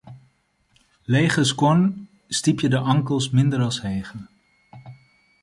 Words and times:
Lege 1.15 1.43
skuon 1.49 1.83
stypje 2.39 2.69
de 2.77 2.81
ankels 2.95 3.29
minder 3.37 3.61
as 3.69 3.79
hege. 3.87 4.19